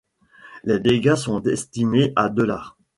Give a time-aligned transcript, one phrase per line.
[0.63, 2.75] Les dégâts sont estimés à dollars.